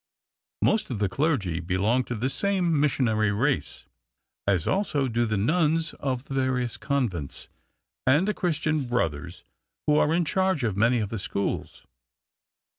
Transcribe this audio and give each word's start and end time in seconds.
Most 0.63 0.89
of 0.89 0.97
the 0.97 1.07
clergy 1.07 1.59
belong 1.59 2.03
to 2.05 2.15
the 2.15 2.27
same 2.27 2.79
missionary 2.79 3.31
race, 3.31 3.85
as 4.47 4.65
also 4.65 5.07
do 5.07 5.27
the 5.27 5.37
nuns 5.37 5.93
of 5.99 6.25
the 6.25 6.33
various 6.33 6.75
convents, 6.75 7.49
and 8.07 8.27
the 8.27 8.33
Christian 8.33 8.85
Brothers, 8.87 9.43
who 9.85 9.97
are 9.97 10.11
in 10.11 10.25
charge 10.25 10.63
of 10.63 10.75
many 10.75 11.01
of 11.01 11.09
the 11.09 11.19
schools. 11.19 11.85